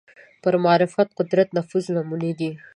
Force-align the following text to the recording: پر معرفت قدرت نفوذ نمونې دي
پر 0.41 0.53
معرفت 0.65 1.07
قدرت 1.19 1.47
نفوذ 1.57 1.85
نمونې 1.97 2.31
دي 2.39 2.51